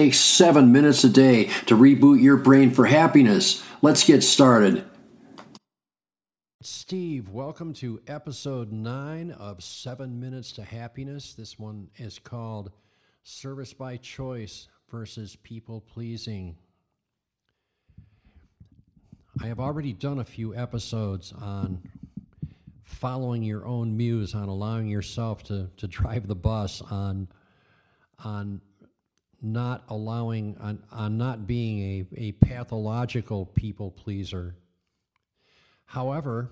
takes 0.00 0.16
seven 0.16 0.72
minutes 0.72 1.04
a 1.04 1.10
day 1.10 1.44
to 1.66 1.76
reboot 1.76 2.22
your 2.22 2.38
brain 2.38 2.70
for 2.70 2.86
happiness. 2.86 3.62
Let's 3.82 4.02
get 4.02 4.22
started. 4.22 4.82
Steve, 6.62 7.28
welcome 7.28 7.74
to 7.74 8.00
episode 8.06 8.72
nine 8.72 9.30
of 9.30 9.62
Seven 9.62 10.18
Minutes 10.18 10.52
to 10.52 10.64
Happiness. 10.64 11.34
This 11.34 11.58
one 11.58 11.88
is 11.96 12.18
called 12.18 12.72
Service 13.24 13.74
by 13.74 13.98
Choice 13.98 14.68
versus 14.90 15.36
People 15.36 15.82
Pleasing. 15.82 16.56
I 19.42 19.48
have 19.48 19.60
already 19.60 19.92
done 19.92 20.18
a 20.18 20.24
few 20.24 20.54
episodes 20.54 21.30
on 21.30 21.82
following 22.84 23.42
your 23.42 23.66
own 23.66 23.98
muse, 23.98 24.34
on 24.34 24.48
allowing 24.48 24.88
yourself 24.88 25.42
to, 25.44 25.68
to 25.76 25.86
drive 25.86 26.26
the 26.26 26.34
bus, 26.34 26.80
on, 26.80 27.28
on 28.24 28.62
not 29.42 29.84
allowing, 29.88 30.56
on, 30.60 30.82
on 30.92 31.16
not 31.16 31.46
being 31.46 32.06
a, 32.16 32.20
a 32.20 32.32
pathological 32.32 33.46
people 33.46 33.90
pleaser. 33.90 34.54
However, 35.86 36.50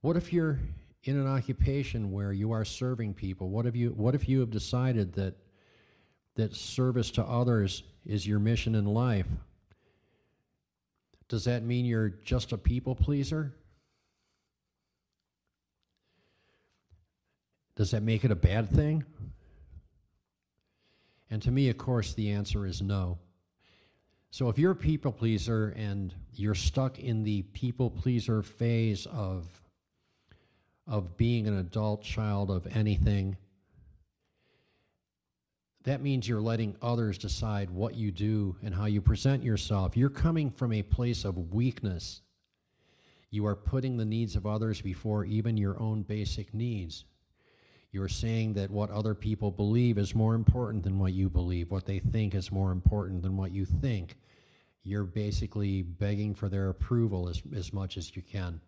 what 0.00 0.16
if 0.16 0.32
you're 0.32 0.58
in 1.04 1.18
an 1.18 1.26
occupation 1.26 2.10
where 2.10 2.32
you 2.32 2.52
are 2.52 2.64
serving 2.64 3.14
people? 3.14 3.50
What 3.50 3.66
if 3.66 3.76
you, 3.76 3.90
what 3.90 4.14
if 4.14 4.28
you 4.28 4.40
have 4.40 4.50
decided 4.50 5.12
that, 5.14 5.34
that 6.36 6.54
service 6.54 7.10
to 7.12 7.22
others 7.22 7.82
is 8.06 8.26
your 8.26 8.38
mission 8.38 8.74
in 8.74 8.86
life? 8.86 9.28
Does 11.28 11.44
that 11.44 11.62
mean 11.62 11.84
you're 11.84 12.10
just 12.24 12.52
a 12.52 12.58
people 12.58 12.94
pleaser? 12.94 13.54
Does 17.76 17.90
that 17.90 18.02
make 18.02 18.24
it 18.24 18.30
a 18.30 18.36
bad 18.36 18.70
thing? 18.70 19.04
And 21.30 21.40
to 21.42 21.50
me, 21.50 21.68
of 21.68 21.78
course, 21.78 22.14
the 22.14 22.30
answer 22.30 22.66
is 22.66 22.82
no. 22.82 23.18
So 24.30 24.48
if 24.48 24.58
you're 24.58 24.72
a 24.72 24.76
people 24.76 25.12
pleaser 25.12 25.72
and 25.76 26.12
you're 26.34 26.56
stuck 26.56 26.98
in 26.98 27.22
the 27.22 27.42
people 27.42 27.88
pleaser 27.90 28.42
phase 28.42 29.06
of, 29.06 29.46
of 30.86 31.16
being 31.16 31.46
an 31.46 31.56
adult 31.58 32.02
child 32.02 32.50
of 32.50 32.66
anything, 32.76 33.36
that 35.84 36.02
means 36.02 36.26
you're 36.26 36.40
letting 36.40 36.76
others 36.82 37.18
decide 37.18 37.70
what 37.70 37.94
you 37.94 38.10
do 38.10 38.56
and 38.62 38.74
how 38.74 38.86
you 38.86 39.00
present 39.00 39.44
yourself. 39.44 39.96
You're 39.96 40.08
coming 40.08 40.50
from 40.50 40.72
a 40.72 40.82
place 40.82 41.24
of 41.24 41.52
weakness. 41.52 42.22
You 43.30 43.46
are 43.46 43.54
putting 43.54 43.98
the 43.98 44.04
needs 44.04 44.34
of 44.34 44.46
others 44.46 44.80
before 44.80 45.24
even 45.24 45.56
your 45.56 45.80
own 45.80 46.02
basic 46.02 46.54
needs. 46.54 47.04
You're 47.94 48.08
saying 48.08 48.54
that 48.54 48.72
what 48.72 48.90
other 48.90 49.14
people 49.14 49.52
believe 49.52 49.98
is 49.98 50.16
more 50.16 50.34
important 50.34 50.82
than 50.82 50.98
what 50.98 51.12
you 51.12 51.30
believe. 51.30 51.70
What 51.70 51.86
they 51.86 52.00
think 52.00 52.34
is 52.34 52.50
more 52.50 52.72
important 52.72 53.22
than 53.22 53.36
what 53.36 53.52
you 53.52 53.64
think. 53.64 54.16
You're 54.82 55.04
basically 55.04 55.82
begging 55.82 56.34
for 56.34 56.48
their 56.48 56.70
approval 56.70 57.28
as, 57.28 57.40
as 57.54 57.72
much 57.72 57.96
as 57.96 58.16
you 58.16 58.22
can. 58.22 58.60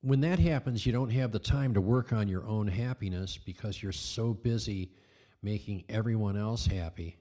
When 0.00 0.22
that 0.22 0.38
happens, 0.38 0.86
you 0.86 0.92
don't 0.92 1.10
have 1.10 1.32
the 1.32 1.38
time 1.38 1.74
to 1.74 1.82
work 1.82 2.14
on 2.14 2.28
your 2.28 2.46
own 2.46 2.66
happiness 2.66 3.36
because 3.36 3.82
you're 3.82 3.92
so 3.92 4.32
busy 4.32 4.90
making 5.42 5.84
everyone 5.90 6.38
else 6.38 6.64
happy. 6.64 7.18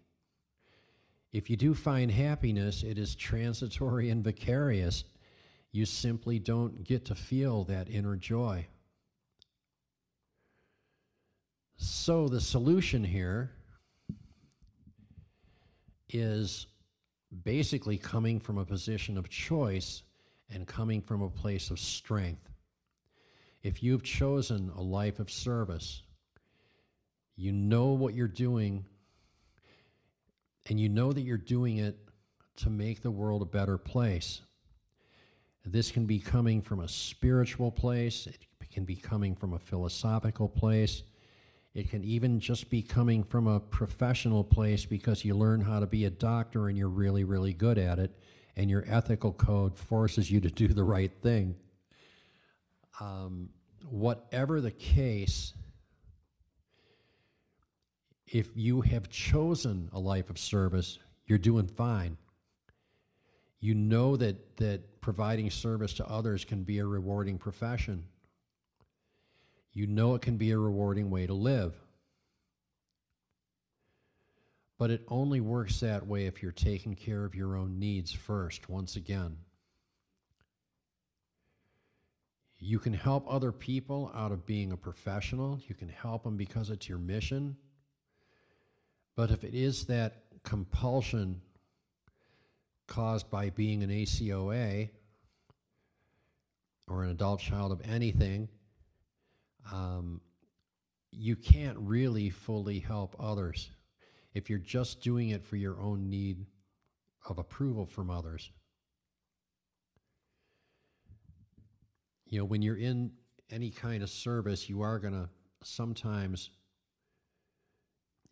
If 1.33 1.49
you 1.49 1.57
do 1.57 1.73
find 1.73 2.09
happiness, 2.09 2.83
it 2.83 2.97
is 2.97 3.13
transitory 3.13 4.09
and 4.09 4.23
vicarious. 4.23 5.03
You 5.73 5.85
simply 5.85 6.39
don't 6.39 6.85
get 6.85 7.03
to 7.07 7.13
feel 7.13 7.65
that 7.65 7.89
inner 7.89 8.15
joy. 8.15 8.67
So 11.83 12.27
the 12.27 12.39
solution 12.39 13.03
here 13.03 13.49
is 16.09 16.67
basically 17.43 17.97
coming 17.97 18.39
from 18.39 18.59
a 18.59 18.65
position 18.65 19.17
of 19.17 19.29
choice 19.29 20.03
and 20.47 20.67
coming 20.67 21.01
from 21.01 21.23
a 21.23 21.29
place 21.31 21.71
of 21.71 21.79
strength. 21.79 22.47
If 23.63 23.81
you've 23.81 24.03
chosen 24.03 24.71
a 24.75 24.81
life 24.81 25.19
of 25.19 25.31
service, 25.31 26.03
you 27.35 27.51
know 27.51 27.87
what 27.87 28.13
you're 28.13 28.27
doing, 28.27 28.85
and 30.69 30.79
you 30.79 30.87
know 30.87 31.11
that 31.11 31.21
you're 31.21 31.37
doing 31.37 31.77
it 31.77 31.97
to 32.57 32.69
make 32.69 33.01
the 33.01 33.09
world 33.09 33.41
a 33.41 33.45
better 33.45 33.79
place. 33.79 34.41
This 35.65 35.89
can 35.89 36.05
be 36.05 36.19
coming 36.19 36.61
from 36.61 36.79
a 36.79 36.87
spiritual 36.87 37.71
place, 37.71 38.27
it 38.27 38.69
can 38.71 38.85
be 38.85 38.95
coming 38.95 39.35
from 39.35 39.53
a 39.53 39.59
philosophical 39.59 40.47
place, 40.47 41.01
it 41.73 41.89
can 41.89 42.03
even 42.03 42.39
just 42.39 42.69
be 42.69 42.81
coming 42.81 43.23
from 43.23 43.47
a 43.47 43.59
professional 43.59 44.43
place 44.43 44.85
because 44.85 45.23
you 45.23 45.35
learn 45.35 45.61
how 45.61 45.79
to 45.79 45.87
be 45.87 46.03
a 46.05 46.09
doctor 46.09 46.67
and 46.67 46.77
you're 46.77 46.89
really, 46.89 47.23
really 47.23 47.53
good 47.53 47.77
at 47.77 47.97
it, 47.97 48.13
and 48.57 48.69
your 48.69 48.83
ethical 48.87 49.31
code 49.31 49.77
forces 49.77 50.29
you 50.29 50.41
to 50.41 50.49
do 50.49 50.67
the 50.67 50.83
right 50.83 51.11
thing. 51.21 51.55
Um, 52.99 53.49
whatever 53.89 54.59
the 54.59 54.71
case, 54.71 55.53
if 58.27 58.49
you 58.55 58.81
have 58.81 59.09
chosen 59.09 59.89
a 59.93 59.99
life 59.99 60.29
of 60.29 60.37
service, 60.37 60.99
you're 61.25 61.37
doing 61.37 61.67
fine. 61.67 62.17
You 63.61 63.75
know 63.75 64.17
that, 64.17 64.57
that 64.57 64.99
providing 64.99 65.49
service 65.49 65.93
to 65.93 66.05
others 66.05 66.43
can 66.43 66.63
be 66.63 66.79
a 66.79 66.85
rewarding 66.85 67.37
profession 67.37 68.07
you 69.73 69.87
know 69.87 70.15
it 70.15 70.21
can 70.21 70.37
be 70.37 70.51
a 70.51 70.57
rewarding 70.57 71.09
way 71.09 71.25
to 71.27 71.33
live. 71.33 71.75
But 74.77 74.89
it 74.89 75.03
only 75.07 75.39
works 75.39 75.79
that 75.81 76.07
way 76.07 76.25
if 76.25 76.41
you're 76.41 76.51
taking 76.51 76.95
care 76.95 77.23
of 77.23 77.35
your 77.35 77.55
own 77.55 77.79
needs 77.79 78.11
first, 78.11 78.67
once 78.67 78.95
again. 78.95 79.37
You 82.57 82.79
can 82.79 82.93
help 82.93 83.25
other 83.27 83.51
people 83.51 84.11
out 84.15 84.31
of 84.31 84.45
being 84.45 84.71
a 84.71 84.77
professional. 84.77 85.59
You 85.67 85.75
can 85.75 85.89
help 85.89 86.23
them 86.23 86.37
because 86.37 86.69
it's 86.69 86.89
your 86.89 86.97
mission. 86.97 87.55
But 89.15 89.31
if 89.31 89.43
it 89.43 89.53
is 89.53 89.85
that 89.85 90.23
compulsion 90.43 91.41
caused 92.87 93.29
by 93.29 93.49
being 93.49 93.83
an 93.83 93.89
ACOA 93.89 94.89
or 96.87 97.03
an 97.03 97.11
adult 97.11 97.39
child 97.39 97.71
of 97.71 97.81
anything, 97.87 98.49
um, 99.71 100.21
you 101.11 101.35
can't 101.35 101.77
really 101.79 102.29
fully 102.29 102.79
help 102.79 103.15
others 103.19 103.69
if 104.33 104.49
you're 104.49 104.59
just 104.59 105.01
doing 105.01 105.29
it 105.29 105.45
for 105.45 105.57
your 105.57 105.79
own 105.81 106.09
need 106.09 106.45
of 107.27 107.37
approval 107.37 107.85
from 107.85 108.09
others. 108.09 108.49
You 112.25 112.39
know, 112.39 112.45
when 112.45 112.61
you're 112.61 112.77
in 112.77 113.11
any 113.49 113.71
kind 113.71 114.01
of 114.03 114.09
service, 114.09 114.69
you 114.69 114.81
are 114.81 114.99
going 114.99 115.13
to 115.13 115.29
sometimes 115.63 116.49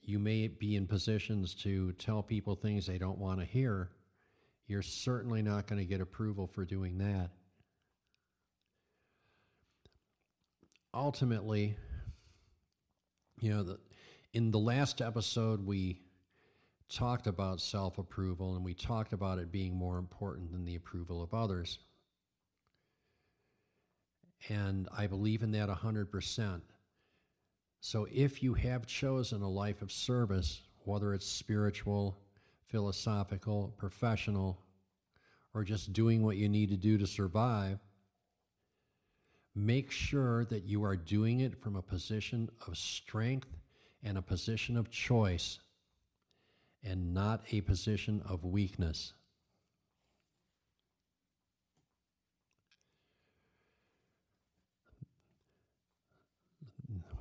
you 0.01 0.17
may 0.17 0.47
be 0.47 0.75
in 0.75 0.87
positions 0.87 1.53
to 1.53 1.91
tell 1.93 2.23
people 2.23 2.55
things 2.55 2.87
they 2.87 2.97
don't 2.97 3.19
want 3.19 3.39
to 3.39 3.45
hear. 3.45 3.89
You're 4.67 4.81
certainly 4.81 5.41
not 5.41 5.67
going 5.67 5.79
to 5.79 5.85
get 5.85 5.99
approval 6.01 6.47
for 6.47 6.63
doing 6.63 6.97
that. 6.99 7.29
Ultimately, 10.93 11.75
you 13.39 13.49
know, 13.49 13.63
the, 13.63 13.79
in 14.33 14.51
the 14.51 14.59
last 14.59 15.01
episode, 15.01 15.65
we 15.65 16.01
talked 16.89 17.27
about 17.27 17.61
self 17.61 17.97
approval 17.97 18.55
and 18.55 18.65
we 18.65 18.73
talked 18.73 19.13
about 19.13 19.39
it 19.39 19.51
being 19.51 19.75
more 19.75 19.97
important 19.97 20.51
than 20.51 20.65
the 20.65 20.75
approval 20.75 21.21
of 21.21 21.33
others. 21.33 21.79
And 24.47 24.87
I 24.95 25.07
believe 25.07 25.43
in 25.43 25.51
that 25.51 25.69
100%. 25.69 26.61
So 27.81 28.07
if 28.11 28.41
you 28.41 28.53
have 28.55 28.85
chosen 28.85 29.41
a 29.41 29.49
life 29.49 29.81
of 29.81 29.91
service, 29.91 30.61
whether 30.85 31.13
it's 31.13 31.27
spiritual, 31.27 32.17
philosophical, 32.67 33.73
professional, 33.77 34.59
or 35.53 35.63
just 35.63 35.93
doing 35.93 36.23
what 36.23 36.37
you 36.37 36.47
need 36.47 36.69
to 36.69 36.77
do 36.77 36.97
to 36.97 37.07
survive, 37.07 37.79
make 39.65 39.91
sure 39.91 40.45
that 40.45 40.63
you 40.63 40.83
are 40.83 40.95
doing 40.95 41.39
it 41.41 41.61
from 41.61 41.75
a 41.75 41.81
position 41.81 42.49
of 42.67 42.77
strength 42.77 43.49
and 44.03 44.17
a 44.17 44.21
position 44.21 44.77
of 44.77 44.89
choice 44.89 45.59
and 46.83 47.13
not 47.13 47.43
a 47.51 47.61
position 47.61 48.21
of 48.27 48.45
weakness. 48.45 49.13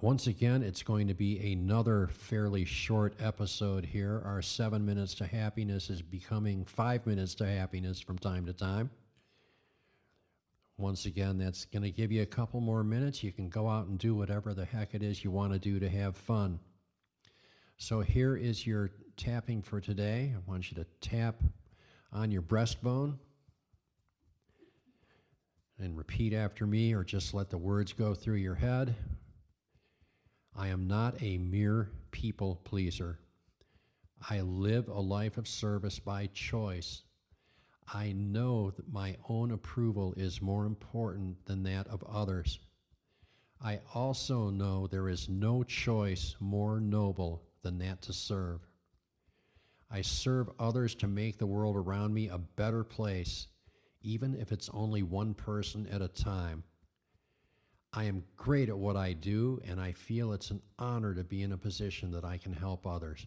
Once 0.01 0.29
again, 0.29 0.63
it's 0.63 0.85
going 0.85 1.09
to 1.09 1.15
be 1.15 1.53
another 1.53 2.07
fairly 2.07 2.65
short 2.65 3.15
episode 3.19 3.85
here. 3.85 4.23
Our 4.25 4.41
seven 4.43 4.87
minutes 4.87 5.13
to 5.17 5.27
happiness 5.27 5.91
is 5.91 6.03
becoming 6.03 6.65
five 6.65 7.05
minutes 7.05 7.35
to 7.37 7.47
happiness 7.47 8.01
from 8.01 8.17
time 8.17 8.47
to 8.47 8.53
time. 8.53 8.91
Once 10.79 11.07
again, 11.07 11.39
that's 11.39 11.65
going 11.65 11.83
to 11.83 11.91
give 11.91 12.13
you 12.13 12.23
a 12.23 12.27
couple 12.27 12.61
more 12.61 12.85
minutes. 12.85 13.25
You 13.25 13.33
can 13.33 13.49
go 13.49 13.69
out 13.69 13.89
and 13.89 13.99
do 13.99 14.15
whatever 14.15 14.55
the 14.55 14.65
heck 14.65 14.95
it 14.95 15.03
is 15.03 15.25
you 15.25 15.31
want 15.33 15.53
to 15.53 15.59
do 15.59 15.81
to 15.81 15.89
have 15.89 16.17
fun. 16.17 16.61
So 17.79 18.01
here 18.01 18.37
is 18.37 18.65
your 18.65 18.93
tapping 19.17 19.61
for 19.61 19.81
today. 19.81 20.33
I 20.37 20.51
want 20.51 20.71
you 20.71 20.77
to 20.77 20.87
tap 21.01 21.43
on 22.13 22.31
your 22.31 22.43
breastbone 22.43 23.19
and 25.81 25.97
repeat 25.97 26.33
after 26.33 26.65
me, 26.65 26.95
or 26.95 27.03
just 27.03 27.35
let 27.35 27.51
the 27.51 27.59
words 27.59 27.93
go 27.93 28.15
through 28.15 28.37
your 28.37 28.55
head. 28.55 28.95
I 30.57 30.69
am 30.69 30.87
not 30.87 31.21
a 31.21 31.39
mere 31.39 31.91
people 32.13 32.61
pleaser. 32.63 33.19
I 34.31 34.43
live 34.43 34.89
a 34.89 35.01
life 35.01 35.39
of 35.39 35.49
service 35.49 35.99
by 35.99 36.29
choice 36.33 37.03
I 37.93 38.13
know 38.13 38.71
that 38.73 38.93
my 38.93 39.17
own 39.29 39.51
approval 39.51 40.15
is 40.17 40.43
more 40.43 40.67
important 40.67 41.47
than 41.47 41.63
that 41.63 41.89
of 41.89 42.03
others. 42.03 42.59
I 43.63 43.81
also 43.95 44.51
know 44.51 44.87
there 44.87 45.09
is 45.09 45.29
no 45.29 45.63
choice 45.63 46.37
more 46.39 46.81
noble 46.81 47.43
than 47.63 47.79
that 47.79 48.03
to 48.03 48.13
serve. 48.13 48.61
I 49.91 50.03
serve 50.03 50.51
others 50.59 50.95
to 50.97 51.09
make 51.09 51.39
the 51.39 51.47
world 51.47 51.77
around 51.77 52.13
me 52.13 52.29
a 52.29 52.39
better 52.39 52.85
place, 52.85 53.49
even 54.03 54.35
if 54.35 54.53
it's 54.53 54.69
only 54.73 55.03
one 55.03 55.35
person 55.35 55.87
at 55.87 56.03
a 56.03 56.09
time. 56.09 56.65
I 57.93 58.05
am 58.05 58.25
great 58.37 58.69
at 58.69 58.77
what 58.79 58.97
I 58.97 59.15
do, 59.15 59.61
and 59.67 59.81
I 59.81 59.93
feel 59.93 60.33
it's 60.33 60.51
an 60.51 60.61
honor 60.79 61.15
to 61.15 61.25
be 61.25 61.43
in 61.43 61.53
a 61.53 61.59
position 61.59 62.11
that 62.13 62.25
I 62.25 62.37
can 62.37 62.53
help 62.53 62.87
others. 62.87 63.27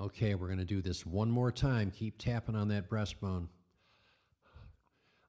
Okay, 0.00 0.34
we're 0.34 0.46
going 0.46 0.58
to 0.58 0.64
do 0.64 0.80
this 0.80 1.04
one 1.04 1.30
more 1.30 1.52
time. 1.52 1.90
Keep 1.90 2.18
tapping 2.18 2.56
on 2.56 2.68
that 2.68 2.88
breastbone. 2.88 3.48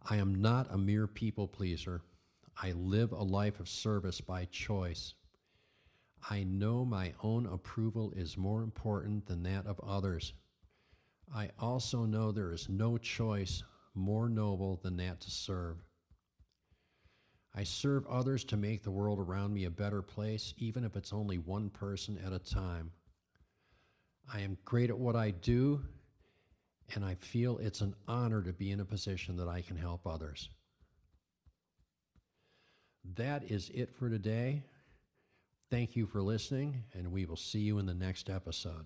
I 0.09 0.17
am 0.17 0.35
not 0.35 0.67
a 0.71 0.77
mere 0.77 1.05
people 1.07 1.47
pleaser. 1.47 2.01
I 2.61 2.71
live 2.71 3.11
a 3.11 3.23
life 3.23 3.59
of 3.59 3.67
service 3.67 4.21
by 4.21 4.45
choice. 4.45 5.15
I 6.29 6.43
know 6.43 6.85
my 6.85 7.13
own 7.21 7.45
approval 7.45 8.13
is 8.15 8.37
more 8.37 8.63
important 8.63 9.25
than 9.25 9.43
that 9.43 9.65
of 9.65 9.79
others. 9.85 10.33
I 11.33 11.49
also 11.59 12.05
know 12.05 12.31
there 12.31 12.53
is 12.53 12.69
no 12.69 12.97
choice 12.97 13.63
more 13.93 14.29
noble 14.29 14.79
than 14.81 14.97
that 14.97 15.19
to 15.21 15.31
serve. 15.31 15.77
I 17.53 17.63
serve 17.63 18.07
others 18.07 18.43
to 18.45 18.57
make 18.57 18.83
the 18.83 18.91
world 18.91 19.19
around 19.19 19.53
me 19.53 19.65
a 19.65 19.69
better 19.69 20.01
place, 20.01 20.53
even 20.57 20.83
if 20.83 20.95
it's 20.95 21.13
only 21.13 21.37
one 21.37 21.69
person 21.69 22.17
at 22.25 22.33
a 22.33 22.39
time. 22.39 22.91
I 24.31 24.41
am 24.41 24.57
great 24.65 24.89
at 24.89 24.97
what 24.97 25.15
I 25.15 25.31
do, 25.31 25.81
and 26.93 27.03
I 27.03 27.15
feel 27.15 27.57
it's 27.57 27.81
an 27.81 27.95
honor 28.07 28.41
to 28.41 28.53
be 28.53 28.71
in 28.71 28.79
a 28.79 28.85
position 28.85 29.37
that 29.37 29.47
I 29.47 29.61
can 29.61 29.77
help 29.77 30.05
others. 30.05 30.49
That 33.15 33.43
is 33.51 33.69
it 33.73 33.93
for 33.95 34.09
today. 34.09 34.63
Thank 35.69 35.95
you 35.95 36.05
for 36.05 36.21
listening, 36.21 36.83
and 36.93 37.11
we 37.11 37.25
will 37.25 37.35
see 37.35 37.59
you 37.59 37.79
in 37.79 37.85
the 37.85 37.93
next 37.93 38.29
episode. 38.29 38.85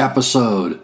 episode. 0.00 0.80